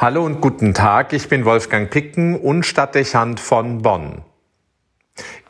Hallo 0.00 0.24
und 0.24 0.40
guten 0.40 0.72
Tag, 0.72 1.12
ich 1.12 1.28
bin 1.28 1.44
Wolfgang 1.44 1.90
Picken 1.90 2.34
und 2.34 2.64
Stadtdechant 2.64 3.38
von 3.38 3.82
Bonn. 3.82 4.22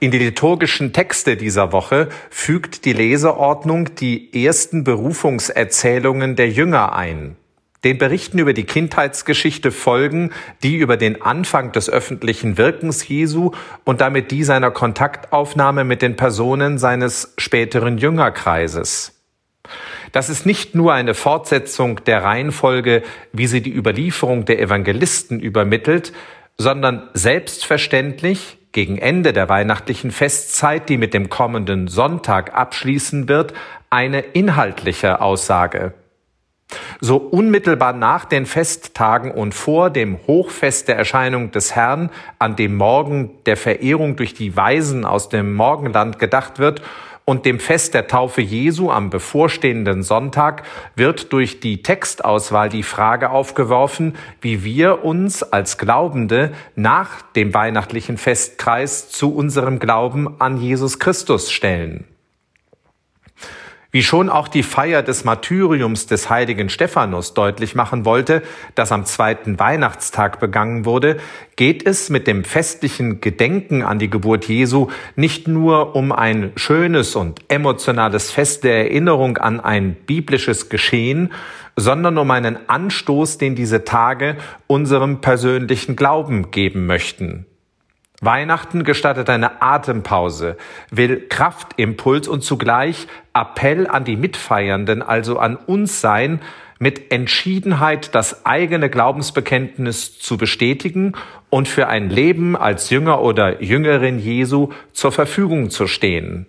In 0.00 0.10
die 0.10 0.18
liturgischen 0.18 0.92
Texte 0.92 1.36
dieser 1.36 1.70
Woche 1.70 2.08
fügt 2.30 2.84
die 2.84 2.92
Leseordnung 2.92 3.94
die 3.94 4.44
ersten 4.44 4.82
Berufungserzählungen 4.82 6.34
der 6.34 6.48
Jünger 6.48 6.96
ein. 6.96 7.36
Den 7.84 7.98
Berichten 7.98 8.40
über 8.40 8.52
die 8.52 8.64
Kindheitsgeschichte 8.64 9.70
folgen 9.70 10.32
die 10.64 10.78
über 10.78 10.96
den 10.96 11.22
Anfang 11.22 11.70
des 11.70 11.88
öffentlichen 11.88 12.58
Wirkens 12.58 13.06
Jesu 13.06 13.52
und 13.84 14.00
damit 14.00 14.32
die 14.32 14.42
seiner 14.42 14.72
Kontaktaufnahme 14.72 15.84
mit 15.84 16.02
den 16.02 16.16
Personen 16.16 16.76
seines 16.78 17.34
späteren 17.38 17.98
Jüngerkreises. 17.98 19.19
Das 20.12 20.28
ist 20.28 20.46
nicht 20.46 20.74
nur 20.74 20.92
eine 20.92 21.14
Fortsetzung 21.14 22.04
der 22.04 22.24
Reihenfolge, 22.24 23.02
wie 23.32 23.46
sie 23.46 23.60
die 23.60 23.74
Überlieferung 23.74 24.44
der 24.44 24.60
Evangelisten 24.60 25.40
übermittelt, 25.40 26.12
sondern 26.58 27.08
selbstverständlich 27.14 28.58
gegen 28.72 28.98
Ende 28.98 29.32
der 29.32 29.48
weihnachtlichen 29.48 30.10
Festzeit, 30.10 30.88
die 30.88 30.96
mit 30.96 31.14
dem 31.14 31.28
kommenden 31.28 31.88
Sonntag 31.88 32.54
abschließen 32.54 33.28
wird, 33.28 33.54
eine 33.88 34.20
inhaltliche 34.20 35.20
Aussage. 35.20 35.94
So 37.00 37.16
unmittelbar 37.16 37.92
nach 37.92 38.24
den 38.24 38.46
Festtagen 38.46 39.32
und 39.32 39.54
vor 39.54 39.90
dem 39.90 40.18
Hochfest 40.28 40.86
der 40.86 40.96
Erscheinung 40.96 41.50
des 41.50 41.74
Herrn, 41.74 42.10
an 42.38 42.54
dem 42.54 42.76
Morgen 42.76 43.38
der 43.46 43.56
Verehrung 43.56 44.14
durch 44.14 44.34
die 44.34 44.56
Weisen 44.56 45.04
aus 45.04 45.28
dem 45.28 45.54
Morgenland 45.54 46.20
gedacht 46.20 46.60
wird 46.60 46.82
und 47.24 47.44
dem 47.46 47.60
Fest 47.60 47.94
der 47.94 48.06
Taufe 48.06 48.40
Jesu 48.40 48.90
am 48.90 49.10
bevorstehenden 49.10 50.02
Sonntag 50.02 50.64
wird 50.96 51.32
durch 51.32 51.60
die 51.60 51.82
Textauswahl 51.82 52.68
die 52.68 52.82
Frage 52.82 53.30
aufgeworfen, 53.30 54.16
wie 54.40 54.64
wir 54.64 55.04
uns 55.04 55.42
als 55.42 55.78
Glaubende 55.78 56.52
nach 56.74 57.22
dem 57.22 57.54
weihnachtlichen 57.54 58.18
Festkreis 58.18 59.10
zu 59.10 59.34
unserem 59.34 59.78
Glauben 59.78 60.40
an 60.40 60.56
Jesus 60.56 60.98
Christus 60.98 61.50
stellen. 61.50 62.04
Wie 63.92 64.04
schon 64.04 64.28
auch 64.28 64.46
die 64.46 64.62
Feier 64.62 65.02
des 65.02 65.24
Martyriums 65.24 66.06
des 66.06 66.30
heiligen 66.30 66.68
Stephanus 66.68 67.34
deutlich 67.34 67.74
machen 67.74 68.04
wollte, 68.04 68.42
das 68.76 68.92
am 68.92 69.04
zweiten 69.04 69.58
Weihnachtstag 69.58 70.38
begangen 70.38 70.84
wurde, 70.84 71.16
geht 71.56 71.84
es 71.84 72.08
mit 72.08 72.28
dem 72.28 72.44
festlichen 72.44 73.20
Gedenken 73.20 73.82
an 73.82 73.98
die 73.98 74.08
Geburt 74.08 74.44
Jesu 74.44 74.88
nicht 75.16 75.48
nur 75.48 75.96
um 75.96 76.12
ein 76.12 76.52
schönes 76.54 77.16
und 77.16 77.40
emotionales 77.48 78.30
Fest 78.30 78.62
der 78.62 78.76
Erinnerung 78.76 79.38
an 79.38 79.58
ein 79.58 79.94
biblisches 79.94 80.68
Geschehen, 80.68 81.32
sondern 81.74 82.16
um 82.16 82.30
einen 82.30 82.58
Anstoß, 82.68 83.38
den 83.38 83.56
diese 83.56 83.84
Tage 83.84 84.36
unserem 84.68 85.20
persönlichen 85.20 85.96
Glauben 85.96 86.52
geben 86.52 86.86
möchten. 86.86 87.46
Weihnachten 88.20 88.84
gestattet 88.84 89.30
eine 89.30 89.62
Atempause, 89.62 90.56
will 90.90 91.26
Kraftimpuls 91.28 92.28
und 92.28 92.42
zugleich 92.42 93.06
Appell 93.32 93.86
an 93.86 94.04
die 94.04 94.16
Mitfeiernden, 94.16 95.02
also 95.02 95.38
an 95.38 95.56
uns 95.56 96.02
sein, 96.02 96.40
mit 96.78 97.12
Entschiedenheit 97.12 98.14
das 98.14 98.44
eigene 98.46 98.90
Glaubensbekenntnis 98.90 100.18
zu 100.18 100.36
bestätigen 100.36 101.12
und 101.50 101.68
für 101.68 101.88
ein 101.88 102.10
Leben 102.10 102.56
als 102.56 102.90
Jünger 102.90 103.20
oder 103.22 103.62
Jüngerin 103.62 104.18
Jesu 104.18 104.70
zur 104.92 105.12
Verfügung 105.12 105.70
zu 105.70 105.86
stehen. 105.86 106.46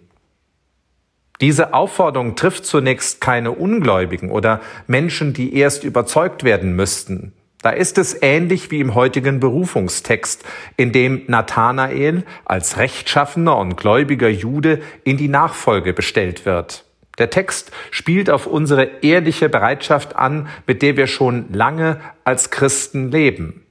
Diese 1.42 1.74
Aufforderung 1.74 2.36
trifft 2.36 2.66
zunächst 2.66 3.20
keine 3.20 3.52
Ungläubigen 3.52 4.30
oder 4.30 4.62
Menschen, 4.88 5.34
die 5.34 5.56
erst 5.56 5.84
überzeugt 5.84 6.44
werden 6.44 6.76
müssten. 6.76 7.34
Da 7.62 7.70
ist 7.70 7.98
es 7.98 8.18
ähnlich 8.22 8.72
wie 8.72 8.80
im 8.80 8.96
heutigen 8.96 9.40
Berufungstext, 9.40 10.44
in 10.78 10.92
dem 10.92 11.24
Nathanael 11.28 12.24
als 12.46 12.78
rechtschaffener 12.78 13.56
und 13.58 13.78
gläubiger 13.78 14.30
Jude 14.30 14.82
in 15.04 15.18
die 15.18 15.28
Nachfolge 15.28 15.94
bestellt 15.94 16.46
wird. 16.46 16.86
Der 17.20 17.30
Text 17.30 17.72
spielt 17.92 18.30
auf 18.30 18.48
unsere 18.48 19.04
ehrliche 19.04 19.48
Bereitschaft 19.48 20.16
an, 20.16 20.48
mit 20.66 20.82
der 20.82 20.98
wir 20.98 21.08
schon 21.08 21.54
lange 21.54 22.00
als 22.24 22.50
Christen 22.50 23.12
leben. 23.12 23.64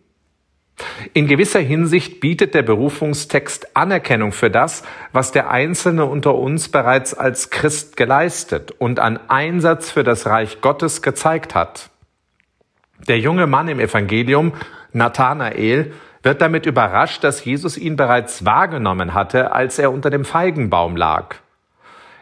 In 1.12 1.26
gewisser 1.26 1.60
Hinsicht 1.60 2.20
bietet 2.20 2.54
der 2.54 2.62
Berufungstext 2.62 3.76
Anerkennung 3.76 4.32
für 4.32 4.50
das, 4.50 4.82
was 5.12 5.32
der 5.32 5.50
Einzelne 5.50 6.06
unter 6.06 6.36
uns 6.36 6.68
bereits 6.68 7.12
als 7.12 7.50
Christ 7.50 7.96
geleistet 7.96 8.70
und 8.78 8.98
an 8.98 9.18
Einsatz 9.28 9.90
für 9.90 10.04
das 10.04 10.26
Reich 10.26 10.60
Gottes 10.60 11.02
gezeigt 11.02 11.54
hat. 11.54 11.90
Der 13.08 13.18
junge 13.18 13.46
Mann 13.46 13.68
im 13.68 13.80
Evangelium, 13.80 14.52
Nathanael, 14.92 15.92
wird 16.22 16.42
damit 16.42 16.66
überrascht, 16.66 17.24
dass 17.24 17.44
Jesus 17.44 17.78
ihn 17.78 17.96
bereits 17.96 18.44
wahrgenommen 18.44 19.14
hatte, 19.14 19.52
als 19.52 19.78
er 19.78 19.92
unter 19.92 20.10
dem 20.10 20.24
Feigenbaum 20.24 20.96
lag. 20.96 21.36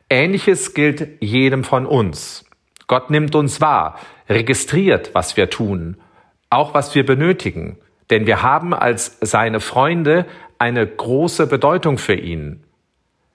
Ähnliches 0.08 0.74
gilt 0.74 1.22
jedem 1.22 1.64
von 1.64 1.84
uns. 1.84 2.44
Gott 2.86 3.10
nimmt 3.10 3.34
uns 3.34 3.60
wahr, 3.60 3.98
registriert, 4.28 5.10
was 5.14 5.36
wir 5.36 5.50
tun, 5.50 5.98
auch 6.48 6.74
was 6.74 6.94
wir 6.94 7.04
benötigen, 7.04 7.78
denn 8.08 8.26
wir 8.26 8.42
haben 8.42 8.72
als 8.72 9.18
seine 9.20 9.60
Freunde 9.60 10.24
eine 10.58 10.86
große 10.86 11.46
Bedeutung 11.46 11.98
für 11.98 12.14
ihn. 12.14 12.64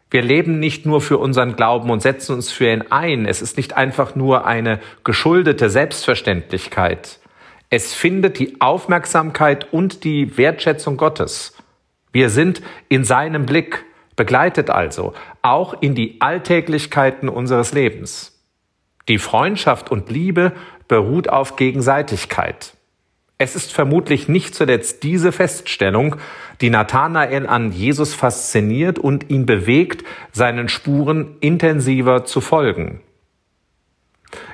Wir 0.10 0.22
leben 0.22 0.60
nicht 0.60 0.86
nur 0.86 1.02
für 1.02 1.18
unseren 1.18 1.56
Glauben 1.56 1.90
und 1.90 2.02
setzen 2.02 2.36
uns 2.36 2.52
für 2.52 2.72
ihn 2.72 2.84
ein. 2.90 3.26
Es 3.26 3.42
ist 3.42 3.58
nicht 3.58 3.76
einfach 3.76 4.16
nur 4.16 4.46
eine 4.46 4.80
geschuldete 5.04 5.70
Selbstverständlichkeit. 5.70 7.20
Es 7.76 7.92
findet 7.96 8.38
die 8.38 8.62
Aufmerksamkeit 8.62 9.74
und 9.74 10.04
die 10.04 10.38
Wertschätzung 10.38 10.96
Gottes. 10.96 11.58
Wir 12.12 12.30
sind 12.30 12.62
in 12.88 13.04
seinem 13.04 13.48
Blick, 13.48 13.84
begleitet 14.16 14.70
also, 14.70 15.16
auch 15.42 15.82
in 15.82 15.96
die 15.96 16.22
Alltäglichkeiten 16.22 17.30
unseres 17.30 17.74
Lebens. 17.74 18.40
Die 19.08 19.18
Freundschaft 19.18 19.90
und 19.90 20.12
Liebe 20.12 20.52
beruht 20.88 21.30
auf 21.30 21.56
Gegenseitigkeit. 21.56 22.76
Es 23.40 23.56
ist 23.56 23.74
vermutlich 23.74 24.28
nicht 24.28 24.54
zuletzt 24.54 25.02
diese 25.02 25.32
Feststellung, 25.32 26.18
die 26.62 26.70
Nathanael 26.70 27.48
an 27.48 27.72
Jesus 27.72 28.14
fasziniert 28.14 29.00
und 29.00 29.32
ihn 29.32 29.48
bewegt, 29.48 30.06
seinen 30.32 30.70
Spuren 30.70 31.38
intensiver 31.40 32.24
zu 32.24 32.40
folgen. 32.40 33.02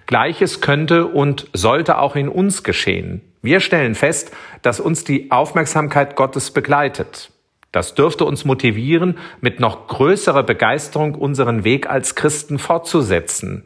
Gleiches 0.09 0.59
könnte 0.59 1.05
und 1.05 1.45
sollte 1.53 1.99
auch 1.99 2.15
in 2.15 2.29
uns 2.29 2.63
geschehen. 2.63 3.21
Wir 3.43 3.59
stellen 3.59 3.93
fest, 3.93 4.31
dass 4.63 4.79
uns 4.79 5.03
die 5.03 5.29
Aufmerksamkeit 5.29 6.15
Gottes 6.15 6.49
begleitet. 6.49 7.29
Das 7.71 7.93
dürfte 7.93 8.25
uns 8.25 8.43
motivieren, 8.43 9.19
mit 9.39 9.59
noch 9.59 9.87
größerer 9.87 10.41
Begeisterung 10.41 11.13
unseren 11.13 11.63
Weg 11.63 11.87
als 11.87 12.15
Christen 12.15 12.57
fortzusetzen. 12.57 13.65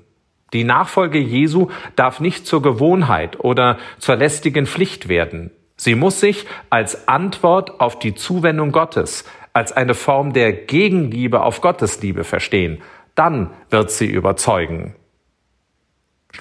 Die 0.52 0.66
Nachfolge 0.66 1.18
Jesu 1.18 1.70
darf 1.96 2.20
nicht 2.20 2.46
zur 2.46 2.62
Gewohnheit 2.62 3.40
oder 3.40 3.78
zur 3.98 4.18
lästigen 4.18 4.66
Pflicht 4.66 5.08
werden. 5.08 5.50
Sie 5.78 5.96
muss 5.96 6.20
sich 6.20 6.46
als 6.70 7.08
Antwort 7.08 7.80
auf 7.80 8.00
die 8.00 8.16
Zuwendung 8.16 8.74
Gottes, 8.74 9.24
als 9.54 9.72
eine 9.72 9.94
Form 9.94 10.34
der 10.34 10.52
Gegenliebe 10.52 11.42
auf 11.42 11.62
Gottes 11.62 12.02
Liebe 12.02 12.26
verstehen. 12.26 12.82
Dann 13.16 13.52
wird 13.70 13.92
sie 13.92 14.08
überzeugen. 14.08 14.96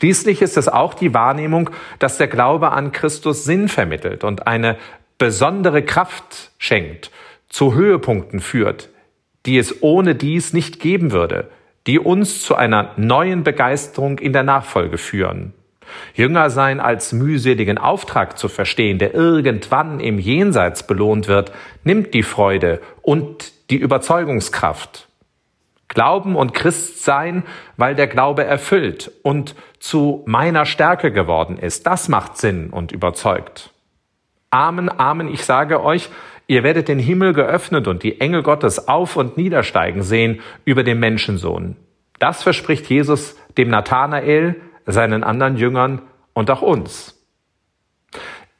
Schließlich 0.03 0.43
ist 0.43 0.57
es 0.57 0.69
auch 0.69 0.95
die 0.95 1.15
Wahrnehmung, 1.15 1.71
dass 2.01 2.19
der 2.19 2.27
Glaube 2.27 2.73
an 2.73 2.91
Christus 2.91 3.45
Sinn 3.45 3.69
vermittelt 3.69 4.25
und 4.25 4.49
eine 4.49 4.77
besondere 5.17 5.85
Kraft 5.85 6.51
schenkt, 6.59 7.13
zu 7.49 7.75
Höhepunkten 7.75 8.41
führt, 8.41 8.89
die 9.47 9.59
es 9.59 9.81
ohne 9.81 10.17
dies 10.17 10.55
nicht 10.55 10.81
geben 10.81 11.13
würde, 11.13 11.51
die 11.87 12.01
uns 12.01 12.43
zu 12.43 12.57
einer 12.57 12.91
neuen 12.97 13.45
Begeisterung 13.45 14.19
in 14.19 14.33
der 14.33 14.43
Nachfolge 14.43 14.99
führen. 14.99 15.55
Jünger 16.15 16.51
sein 16.51 16.81
als 16.81 17.13
mühseligen 17.13 17.79
Auftrag 17.79 18.37
zu 18.39 18.49
verstehen, 18.49 18.99
der 18.99 19.15
irgendwann 19.15 20.01
im 20.01 20.19
Jenseits 20.19 20.85
belohnt 20.85 21.29
wird, 21.29 21.53
nimmt 21.85 22.13
die 22.13 22.25
Freude 22.25 22.81
und 23.03 23.53
die 23.71 23.77
Überzeugungskraft. 23.77 25.07
Glauben 25.95 26.37
und 26.37 26.55
Christ 26.55 27.05
sein, 27.05 27.43
weil 27.77 27.95
der 27.95 28.07
Glaube 28.07 28.45
erfüllt 28.45 29.13
und 29.23 29.55
zu 29.79 30.23
meiner 30.27 30.65
Stärke 30.65 31.13
geworden 31.13 31.59
ist. 31.59 31.87
Das 31.87 32.09
macht 32.09 32.39
Sinn 32.39 32.71
und 32.71 32.93
überzeugt. 32.93 33.71
Amen, 34.51 34.89
Amen, 34.89 35.29
ich 35.29 35.45
sage 35.45 35.83
euch, 35.83 36.09
ihr 36.47 36.63
werdet 36.63 36.89
den 36.89 36.99
Himmel 36.99 37.33
geöffnet 37.33 37.89
und 37.89 38.03
die 38.03 38.21
Engel 38.21 38.43
Gottes 38.43 38.89
auf 38.89 39.17
und 39.17 39.37
niedersteigen 39.37 40.03
sehen 40.03 40.41
über 40.65 40.83
den 40.85 41.01
Menschensohn. 41.01 41.77
Das 42.19 42.43
verspricht 42.43 42.89
Jesus 42.89 43.37
dem 43.57 43.69
Nathanael, 43.69 44.57
seinen 44.87 45.25
anderen 45.25 45.57
Jüngern 45.57 46.03
und 46.35 46.51
auch 46.51 46.63
uns. 46.63 47.19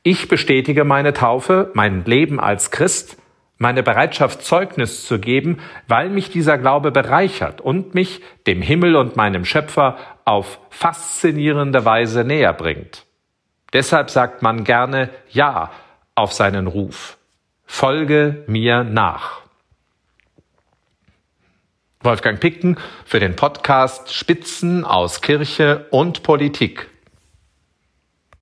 Ich 0.03 0.29
bestätige 0.29 0.85
meine 0.85 1.13
Taufe, 1.13 1.71
mein 1.75 2.05
Leben 2.05 2.41
als 2.41 2.71
Christ, 2.71 3.17
meine 3.63 3.83
Bereitschaft 3.83 4.43
Zeugnis 4.43 5.07
zu 5.07 5.19
geben, 5.19 5.61
weil 5.89 6.11
mich 6.11 6.31
dieser 6.31 6.59
Glaube 6.59 6.91
bereichert 6.91 7.61
und 7.61 7.95
mich 7.95 8.21
dem 8.47 8.61
Himmel 8.61 8.97
und 8.97 9.17
meinem 9.17 9.45
Schöpfer 9.45 9.97
auf 10.25 10.59
faszinierende 10.69 11.85
Weise 11.85 12.25
näher 12.25 12.53
bringt. 12.53 13.07
Deshalb 13.73 14.11
sagt 14.11 14.43
man 14.43 14.65
gerne 14.65 15.09
Ja 15.31 15.71
auf 16.15 16.33
seinen 16.33 16.67
Ruf. 16.67 17.17
Folge 17.65 18.45
mir 18.49 18.85
nach. 18.85 19.41
Wolfgang 22.01 22.41
Picken 22.41 22.77
für 23.07 23.21
den 23.21 23.37
Podcast 23.37 24.13
Spitzen 24.13 24.85
aus 24.85 25.23
Kirche 25.23 25.87
und 25.91 26.25
Politik. 26.25 26.92